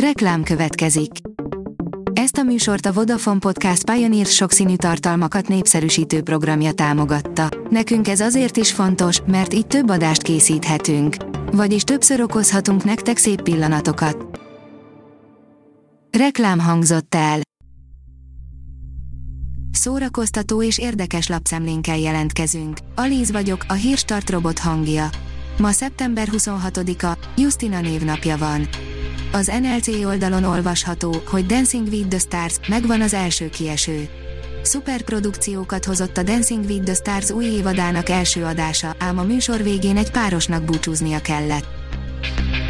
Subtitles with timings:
[0.00, 1.10] Reklám következik.
[2.12, 7.48] Ezt a műsort a Vodafone Podcast Pioneer sokszínű tartalmakat népszerűsítő programja támogatta.
[7.70, 11.16] Nekünk ez azért is fontos, mert így több adást készíthetünk.
[11.52, 14.40] Vagyis többször okozhatunk nektek szép pillanatokat.
[16.18, 17.40] Reklám hangzott el.
[19.70, 22.78] Szórakoztató és érdekes lapszemlénkkel jelentkezünk.
[22.94, 25.08] Alíz vagyok, a hírstart robot hangja.
[25.58, 28.68] Ma szeptember 26-a, Justina névnapja van.
[29.32, 34.08] Az NLC oldalon olvasható, hogy Dancing with the Stars megvan az első kieső.
[34.62, 39.96] Szuperprodukciókat hozott a Dancing with the Stars új évadának első adása, ám a műsor végén
[39.96, 41.66] egy párosnak búcsúznia kellett.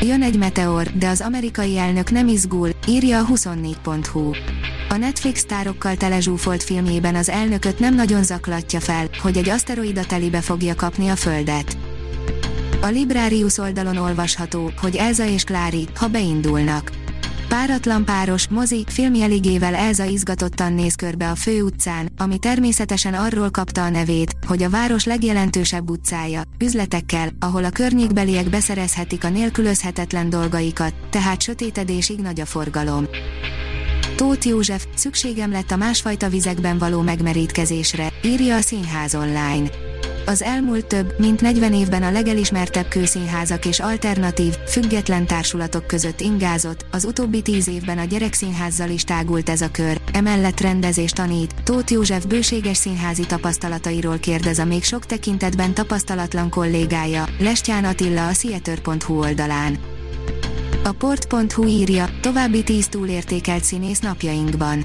[0.00, 4.30] Jön egy meteor, de az amerikai elnök nem izgul, írja a 24.hu.
[4.88, 10.40] A Netflix sztárokkal telezsúfolt filmjében az elnököt nem nagyon zaklatja fel, hogy egy aszteroida telibe
[10.40, 11.76] fogja kapni a Földet.
[12.80, 16.90] A Librarius oldalon olvasható, hogy Elza és Klári, ha beindulnak.
[17.48, 23.88] Páratlan páros, mozi, filmjeligével Elza izgatottan néz körbe a főutcán, ami természetesen arról kapta a
[23.88, 31.42] nevét, hogy a város legjelentősebb utcája, üzletekkel, ahol a környékbeliek beszerezhetik a nélkülözhetetlen dolgaikat, tehát
[31.42, 33.06] sötétedésig nagy a forgalom.
[34.16, 39.85] Tóth József, szükségem lett a másfajta vizekben való megmerítkezésre, írja a Színház online.
[40.28, 46.86] Az elmúlt több, mint 40 évben a legelismertebb kőszínházak és alternatív, független társulatok között ingázott,
[46.90, 51.92] az utóbbi tíz évben a gyerekszínházzal is tágult ez a kör, emellett rendezés tanít, Tóth
[51.92, 59.18] József bőséges színházi tapasztalatairól kérdez a még sok tekintetben tapasztalatlan kollégája, Lestján Attila a Theater.hu
[59.18, 59.78] oldalán.
[60.84, 64.84] A port.hu írja, további 10 túlértékelt színész napjainkban.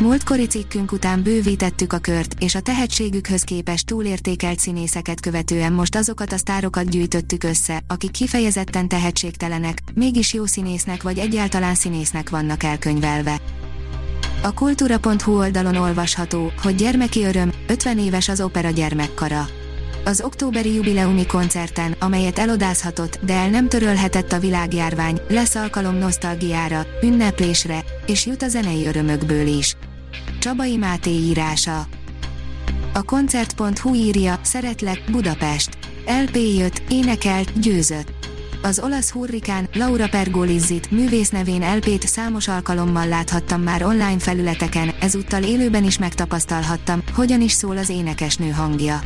[0.00, 6.32] Múltkori cikkünk után bővítettük a kört, és a tehetségükhöz képest túlértékelt színészeket követően most azokat
[6.32, 13.40] a sztárokat gyűjtöttük össze, akik kifejezetten tehetségtelenek, mégis jó színésznek vagy egyáltalán színésznek vannak elkönyvelve.
[14.42, 19.46] A kultúra.hu oldalon olvasható, hogy gyermeki öröm, 50 éves az opera gyermekkara.
[20.04, 26.86] Az októberi jubileumi koncerten, amelyet elodázhatott, de el nem törölhetett a világjárvány, lesz alkalom nosztalgiára,
[27.02, 29.76] ünneplésre, és jut a zenei örömökből is.
[30.46, 31.86] Csabai Máté írása.
[32.94, 35.78] A koncert.hu írja, szeretlek, Budapest.
[36.24, 38.12] LP jött, énekelt, győzött.
[38.62, 45.42] Az olasz hurrikán, Laura Pergolizzit, művész nevén LP-t számos alkalommal láthattam már online felületeken, ezúttal
[45.42, 49.00] élőben is megtapasztalhattam, hogyan is szól az énekesnő hangja.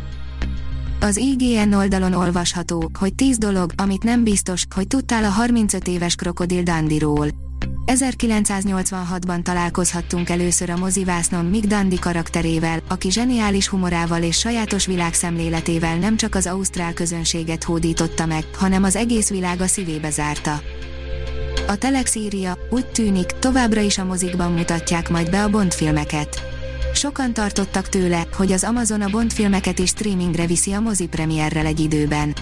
[1.01, 6.15] Az IGN oldalon olvasható, hogy 10 dolog, amit nem biztos, hogy tudtál a 35 éves
[6.15, 7.50] krokodil Dandiról.
[7.95, 16.17] 1986-ban találkozhattunk először a mozivásznon Mick Dandi karakterével, aki zseniális humorával és sajátos világszemléletével nem
[16.17, 20.61] csak az ausztrál közönséget hódította meg, hanem az egész világ a szívébe zárta.
[21.67, 26.43] A Telex írja, úgy tűnik, továbbra is a mozikban mutatják majd be a Bond filmeket.
[26.95, 31.67] Sokan tartottak tőle, hogy az Amazon a Bond filmeket is streamingre viszi a mozi premierrel
[31.67, 32.35] egy időben.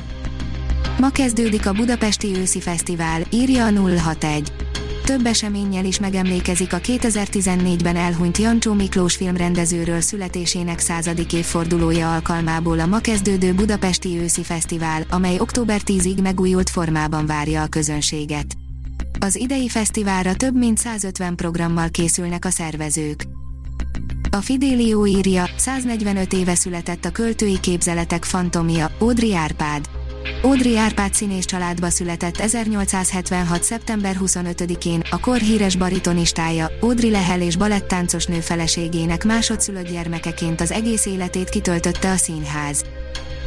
[0.98, 4.67] Ma kezdődik a Budapesti Őszi Fesztivál, írja a 061.
[5.08, 12.86] Több eseménnyel is megemlékezik a 2014-ben elhunyt Jancsó Miklós filmrendezőről születésének századik évfordulója alkalmából a
[12.86, 18.46] ma kezdődő Budapesti Őszi Fesztivál, amely október 10-ig megújult formában várja a közönséget.
[19.20, 23.24] Az idei fesztiválra több mint 150 programmal készülnek a szervezők.
[24.30, 29.97] A Fidelio írja, 145 éve született a költői képzeletek fantomia, Ódri Árpád.
[30.44, 33.62] Ódri Árpád színés családba született 1876.
[33.62, 40.72] szeptember 25-én, a kor híres baritonistája, Ódri Lehel és balettáncos nő feleségének másodszülött gyermekeként az
[40.72, 42.84] egész életét kitöltötte a színház.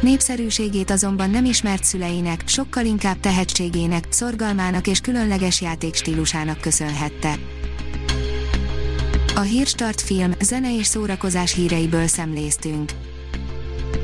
[0.00, 7.38] Népszerűségét azonban nem ismert szüleinek, sokkal inkább tehetségének, szorgalmának és különleges játékstílusának köszönhette.
[9.34, 12.92] A Hírstart film, zene és szórakozás híreiből szemléztünk.